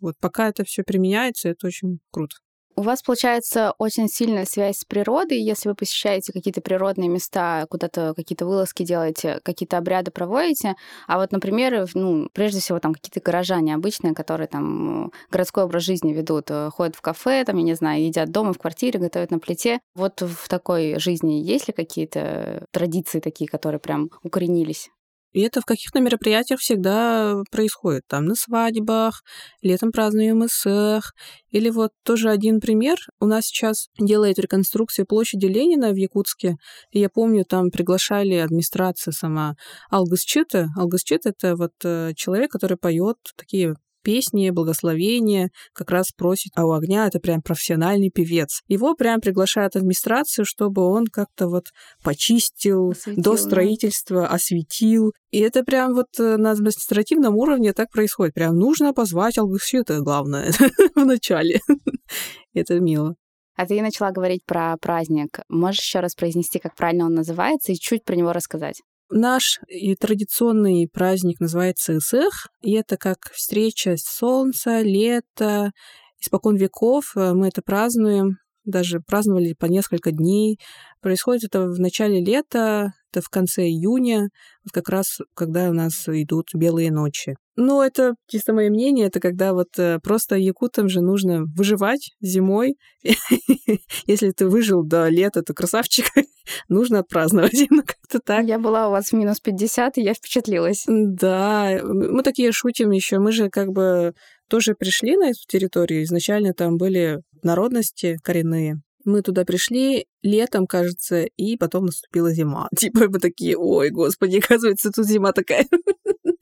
[0.00, 2.36] Вот пока это все применяется, это очень круто.
[2.78, 5.40] У вас, получается, очень сильная связь с природой.
[5.40, 10.74] Если вы посещаете какие-то природные места, куда-то какие-то вылазки делаете, какие-то обряды проводите,
[11.06, 16.12] а вот, например, ну, прежде всего, там какие-то горожане обычные, которые там городской образ жизни
[16.12, 19.38] ведут, э, ходят в кафе, там, я не знаю, едят дома, в квартире, готовят на
[19.38, 19.80] плите.
[19.94, 24.90] Вот в такой жизни есть ли какие-то традиции такие, которые прям укоренились?
[25.36, 28.04] И это в каких-то мероприятиях всегда происходит.
[28.08, 29.22] Там на свадьбах,
[29.60, 31.12] летом празднуем СЭХ.
[31.50, 32.96] Или вот тоже один пример.
[33.20, 36.56] У нас сейчас делает реконструкцию площади Ленина в Якутске.
[36.90, 39.56] И я помню, там приглашали администрация сама
[39.90, 40.68] Алгасчита.
[40.74, 46.72] Алгасчит— это вот э, человек, который поет такие песни, благословения, как раз просит, а у
[46.72, 48.62] огня это прям профессиональный певец.
[48.68, 51.64] Его прям приглашают администрацию, чтобы он как-то вот
[52.04, 54.28] почистил осветил, до строительства, да.
[54.28, 55.12] осветил.
[55.32, 58.34] И это прям вот э, на административном уровне так происходит.
[58.34, 60.52] Прям нужно позвать Алгысчита, главное,
[60.94, 61.58] в начале.
[62.54, 63.16] Это мило.
[63.56, 65.40] А ты начала говорить про праздник.
[65.48, 68.82] Можешь еще раз произнести, как правильно он называется, и чуть про него рассказать?
[69.10, 69.60] Наш
[70.00, 75.70] традиционный праздник называется Исэх, и это как встреча солнца, лета,
[76.18, 78.38] испокон веков мы это празднуем.
[78.64, 80.58] даже праздновали по несколько дней.
[81.00, 84.30] Происходит это в начале лета, это в конце июня,
[84.64, 87.36] вот как раз когда у нас идут белые ночи.
[87.56, 92.76] Ну, это чисто мое мнение, это когда вот э, просто якутам же нужно выживать зимой.
[94.06, 96.04] Если ты выжил до лета, то красавчик,
[96.68, 97.54] нужно отпраздновать.
[97.70, 98.46] Ну, как-то так.
[98.46, 100.84] Я была у вас в минус 50, и я впечатлилась.
[100.86, 103.18] Да, мы такие шутим еще.
[103.18, 104.14] Мы же как бы
[104.48, 106.04] тоже пришли на эту территорию.
[106.04, 108.80] Изначально там были народности коренные.
[109.04, 112.68] Мы туда пришли летом, кажется, и потом наступила зима.
[112.76, 115.66] Типа мы такие, ой, господи, оказывается, тут зима такая.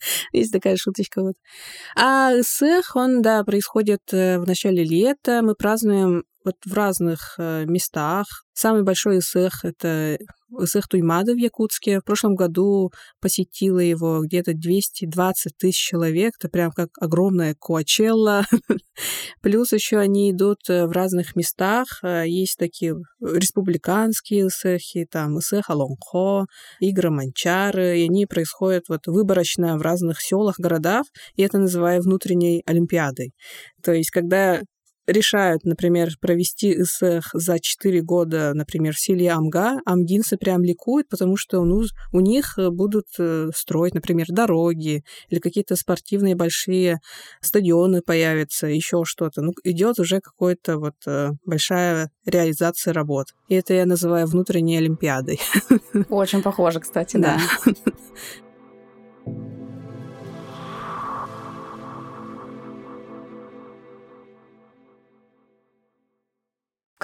[0.33, 1.35] Есть такая шуточка вот.
[1.97, 5.43] А Сэх, он, да, происходит э, в начале лета.
[5.43, 8.27] Мы празднуем вот в разных э, местах.
[8.53, 10.19] Самый большой Исэх— это
[10.61, 12.01] Исэх Туймада в Якутске.
[12.01, 16.35] В прошлом году посетило его где-то 220 тысяч человек.
[16.39, 18.45] Это прям как огромная Коачелла.
[19.43, 21.87] Плюс еще они идут э, в разных местах.
[22.03, 26.47] Э, есть такие республиканские Исэхи, там Исэх Алонхо,
[26.81, 27.99] Игры Манчары.
[28.01, 31.07] И они происходят вот выборочно в разных селах, городах.
[31.37, 33.33] И это называю внутренней Олимпиадой.
[33.83, 34.61] То есть, когда
[35.07, 41.37] решают, например, провести ИСЭХ за 4 года, например, в селе Амга, амгинцы прям ликуют, потому
[41.37, 47.01] что ну, у них э, будут э, строить, например, дороги или какие-то спортивные большие
[47.41, 49.43] стадионы появятся, еще что-то.
[49.43, 53.29] Ну, идет уже какая-то вот э, большая реализация работ.
[53.49, 55.41] И это я называю внутренней Олимпиадой.
[56.09, 57.39] Очень похоже, кстати, да.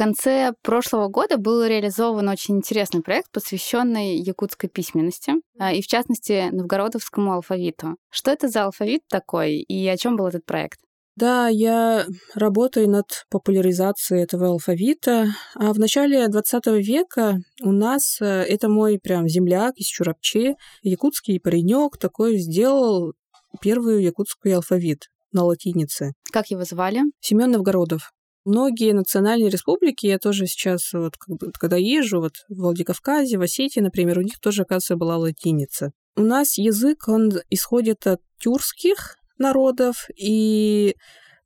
[0.00, 6.48] конце прошлого года был реализован очень интересный проект, посвященный якутской письменности, а, и в частности
[6.50, 7.96] новгородовскому алфавиту.
[8.10, 10.80] Что это за алфавит такой и о чем был этот проект?
[11.16, 15.26] Да, я работаю над популяризацией этого алфавита.
[15.54, 21.38] А в начале 20 века у нас, э, это мой прям земляк из Чурапчи, якутский
[21.40, 23.12] паренек такой сделал
[23.60, 26.12] первый якутский алфавит на латинице.
[26.32, 27.02] Как его звали?
[27.20, 28.12] Семен Новгородов.
[28.44, 31.14] Многие национальные республики, я тоже сейчас, вот,
[31.58, 35.92] когда езжу вот, в Владикавказе, в Осетии, например, у них тоже, оказывается, была латиница.
[36.16, 40.94] У нас язык, он исходит от тюркских народов, и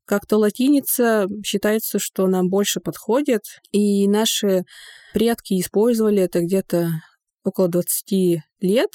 [0.05, 4.65] как-то латиница считается, что нам больше подходит, и наши
[5.13, 6.91] предки использовали это где-то
[7.43, 8.91] около 20 лет,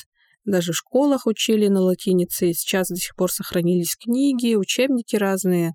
[0.45, 5.73] даже в школах учили на латинице, сейчас до сих пор сохранились книги, учебники разные.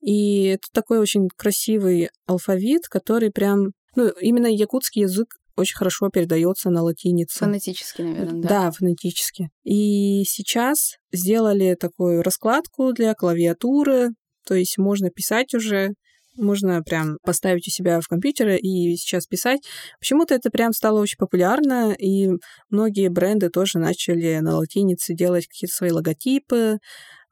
[0.00, 3.72] И это такой очень красивый алфавит, который прям...
[3.96, 7.40] Ну, именно якутский язык очень хорошо передается на латинице.
[7.40, 8.48] Фонетически, наверное, да?
[8.48, 9.50] Да, фонетически.
[9.64, 14.10] И сейчас сделали такую раскладку для клавиатуры,
[14.46, 15.90] то есть можно писать уже,
[16.36, 19.60] можно прям поставить у себя в компьютере и сейчас писать.
[19.98, 22.30] Почему-то это прям стало очень популярно, и
[22.70, 26.78] многие бренды тоже начали на латинице делать какие-то свои логотипы,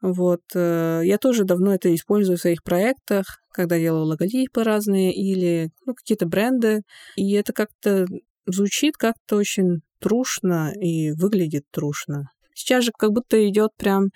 [0.01, 0.41] вот.
[0.55, 5.93] Э, я тоже давно это использую в своих проектах, когда делаю логотипы разные или ну,
[5.93, 6.81] какие-то бренды.
[7.15, 8.05] И это как-то
[8.45, 12.29] звучит как-то очень трушно и выглядит трушно.
[12.53, 14.09] Сейчас же как будто идет прям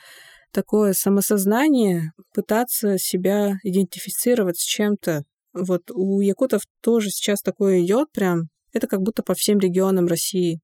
[0.51, 5.23] такое самосознание, пытаться себя идентифицировать с чем-то.
[5.53, 8.49] Вот у якутов тоже сейчас такое идет прям.
[8.71, 10.59] Это как будто по всем регионам России.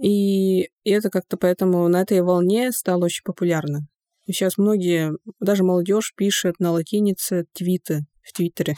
[0.00, 3.80] И это как-то поэтому на этой волне стало очень популярно.
[4.32, 8.76] Сейчас многие, даже молодежь пишет на латинице твиты в Твиттере.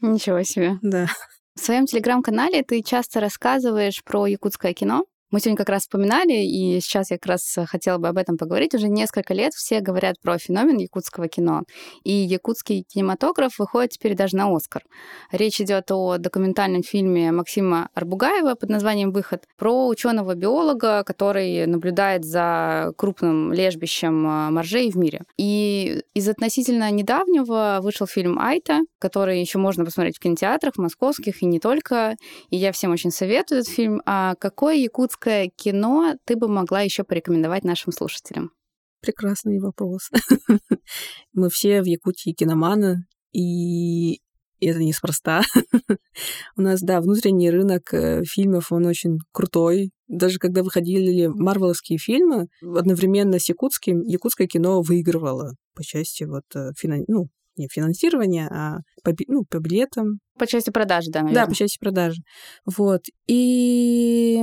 [0.00, 0.78] Ничего себе.
[0.82, 1.06] Да.
[1.54, 5.04] В своем телеграм-канале ты часто рассказываешь про якутское кино.
[5.30, 8.74] Мы сегодня как раз вспоминали, и сейчас я как раз хотела бы об этом поговорить.
[8.74, 11.62] Уже несколько лет все говорят про феномен якутского кино.
[12.02, 14.82] И якутский кинематограф выходит теперь даже на Оскар.
[15.30, 22.92] Речь идет о документальном фильме Максима Арбугаева под названием «Выход» про ученого-биолога, который наблюдает за
[22.96, 25.22] крупным лежбищем а, моржей в мире.
[25.36, 31.46] И из относительно недавнего вышел фильм «Айта», который еще можно посмотреть в кинотеатрах московских и
[31.46, 32.16] не только.
[32.50, 34.02] И я всем очень советую этот фильм.
[34.06, 38.52] А какое якутское русское кино ты бы могла еще порекомендовать нашим слушателям?
[39.00, 40.10] Прекрасный вопрос.
[41.32, 44.20] Мы все в Якутии киноманы, и
[44.60, 45.42] это неспроста.
[46.56, 49.90] У нас, да, внутренний рынок э, фильмов, он очень крутой.
[50.06, 56.72] Даже когда выходили марвеловские фильмы, одновременно с якутским, якутское кино выигрывало по части вот, э,
[56.76, 57.04] финан...
[57.08, 57.28] ну,
[57.60, 60.18] не финансирования, а по, ну, по билетам.
[60.38, 61.44] По части продажи, да, наверное.
[61.44, 62.22] Да, по части продажи.
[62.66, 63.02] Вот.
[63.28, 64.38] И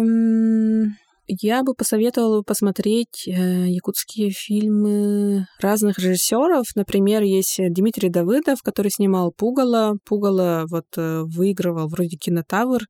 [1.29, 6.65] Я бы посоветовала посмотреть э, якутские фильмы разных режиссеров.
[6.75, 9.97] Например, есть Дмитрий Давыдов, который снимал «Пугало».
[10.05, 12.83] «Пугало» вот э, выигрывал вроде кинотавр.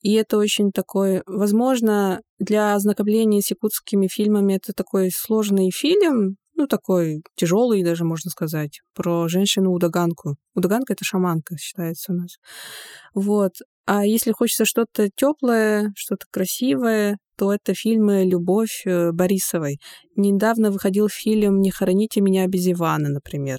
[0.00, 6.66] И это очень такой, возможно, для ознакомления с якутскими фильмами это такой сложный фильм, ну,
[6.66, 10.36] такой тяжелый даже, можно сказать, про женщину-удаганку.
[10.54, 12.36] Удаганка— это шаманка, считается у нас.
[13.14, 13.52] Вот.
[13.86, 19.78] А если хочется что-то теплое, что-то красивое, то это фильмы «Любовь» э, Борисовой.
[20.16, 23.58] Недавно выходил фильм «Не хороните меня без Ивана», например.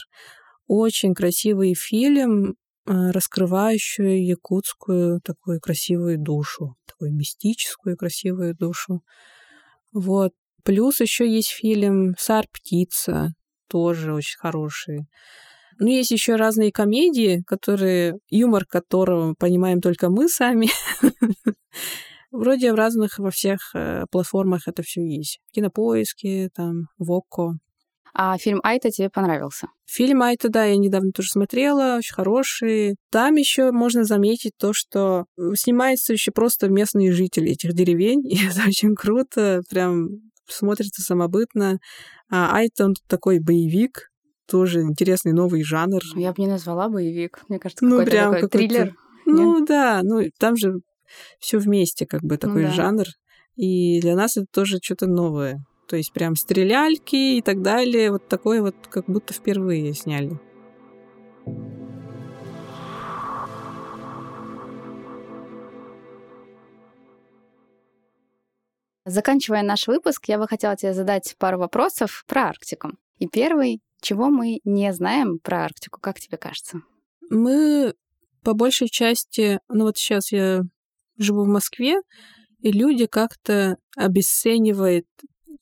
[0.67, 2.55] Очень красивый фильм,
[2.87, 9.01] э, раскрывающий якутскую такую красивую душу, такую мистическую красивую душу.
[9.93, 10.33] Вот.
[10.67, 13.29] Плюс еще есть фильм «Сар птица»,
[13.69, 15.07] тоже очень хороший.
[15.79, 20.67] Ну, есть еще разные комедии, которые, юмор которого понимаем только мы сами.
[22.31, 25.39] Вроде в разных, во всех э, платформах это все есть.
[25.53, 27.53] Кинопоиски, там, Вокко.
[28.13, 29.67] А фильм Айта тебе понравился?
[29.85, 32.97] Фильм Айта, да, я недавно тоже смотрела, очень хороший.
[33.09, 38.67] Там еще можно заметить то, что снимаются еще просто местные жители этих деревень, и это
[38.67, 41.79] очень круто, прям смотрится самобытно.
[42.29, 44.09] А Айта, он такой боевик,
[44.47, 46.01] тоже интересный новый жанр.
[46.15, 47.43] Я бы не назвала боевик.
[47.49, 48.95] Мне кажется, ну, какой-то прям такой какой триллер.
[49.25, 49.67] Ну Нет?
[49.67, 50.79] да, ну там же
[51.39, 52.73] все вместе как бы такой ну, да.
[52.73, 53.05] жанр.
[53.55, 55.63] И для нас это тоже что-то новое.
[55.87, 58.11] То есть прям стреляльки и так далее.
[58.11, 60.39] Вот такое вот как будто впервые сняли.
[69.07, 72.91] Заканчивая наш выпуск, я бы хотела тебе задать пару вопросов про Арктику.
[73.19, 76.81] И первый чего мы не знаем про Арктику, как тебе кажется?
[77.29, 77.93] Мы
[78.43, 80.61] по большей части, ну вот сейчас я
[81.17, 82.01] живу в Москве,
[82.59, 85.05] и люди как-то обесценивают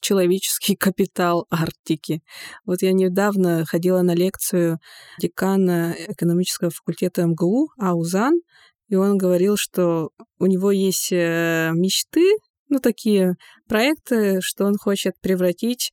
[0.01, 2.23] человеческий капитал Арктики.
[2.65, 4.79] Вот я недавно ходила на лекцию
[5.19, 8.41] декана экономического факультета МГУ Аузан,
[8.87, 12.33] и он говорил, что у него есть э, мечты,
[12.69, 13.35] ну, такие
[13.67, 15.91] проекты, что он хочет превратить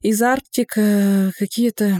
[0.00, 0.74] из Арктик
[1.38, 1.98] какие-то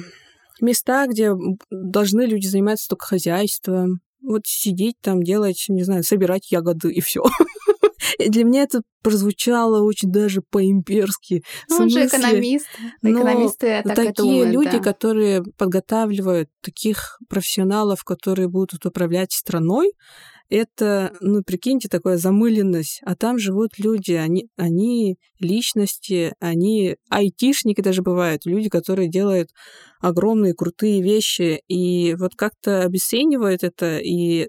[0.61, 1.33] места, где
[1.71, 4.01] должны люди заниматься только хозяйством.
[4.23, 7.23] Вот сидеть там, делать, не знаю, собирать ягоды и все.
[8.19, 11.43] Для меня это прозвучало очень даже по-имперски.
[11.69, 12.69] Ну, он же экономист.
[13.03, 14.79] Экономисты так такие думают, люди, да.
[14.79, 19.93] которые подготавливают таких профессионалов, которые будут управлять страной,
[20.53, 23.01] это, ну, прикиньте, такая замыленность.
[23.07, 29.49] А там живут люди, они, они личности, они айтишники даже бывают, люди, которые делают
[30.01, 34.49] огромные крутые вещи, и вот как-то обесценивают это, и,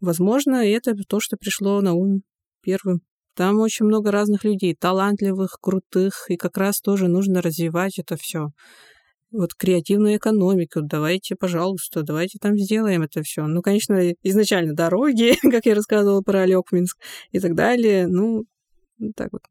[0.00, 2.20] возможно, это то, что пришло на ум
[2.62, 3.00] первым.
[3.34, 8.48] Там очень много разных людей, талантливых, крутых, и как раз тоже нужно развивать это все
[9.32, 13.46] вот креативную экономику, давайте, пожалуйста, давайте там сделаем это все.
[13.46, 16.98] Ну, конечно, изначально дороги, как я рассказывала про Алекминск
[17.32, 18.44] и так далее, ну,
[19.16, 19.42] так вот.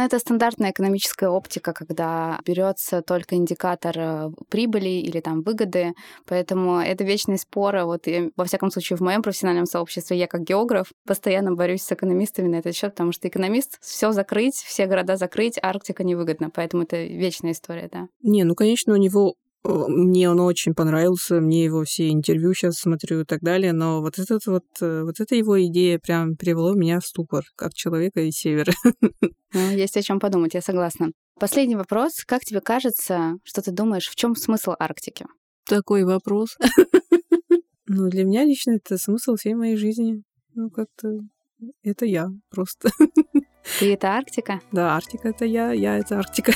[0.00, 5.92] Ну, это стандартная экономическая оптика, когда берется только индикатор э, прибыли или там выгоды,
[6.24, 7.84] поэтому это вечные споры.
[7.84, 11.92] Вот и, во всяком случае в моем профессиональном сообществе я как географ постоянно борюсь с
[11.92, 16.84] экономистами на этот счет, потому что экономист все закрыть, все города закрыть, Арктика невыгодна, поэтому
[16.84, 18.08] это вечная история, да.
[18.22, 19.34] Не, ну конечно у него
[19.64, 24.18] мне он очень понравился, мне его все интервью сейчас смотрю и так далее, но вот,
[24.18, 28.34] этот вот, э, вот эта его идея прям привела меня в ступор, как человека из
[28.34, 28.72] севера.
[29.52, 31.10] Ну, есть о чем подумать, я согласна.
[31.40, 32.24] Последний вопрос.
[32.24, 35.26] Как тебе кажется, что ты думаешь, в чем смысл Арктики?
[35.66, 36.56] Такой вопрос.
[37.92, 40.22] Ну, для меня лично это смысл всей моей жизни.
[40.54, 41.08] Ну, как-то
[41.82, 42.90] это я просто.
[43.80, 44.60] Ты это Арктика?
[44.70, 46.52] Да, Арктика это я, я это Арктика.